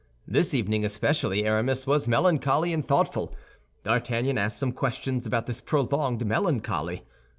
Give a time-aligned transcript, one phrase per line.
[0.27, 3.35] This evening, especially, Aramis was melancholy and thoughtful.
[3.83, 7.03] D'Artagnan asked some questions about this prolonged melancholy.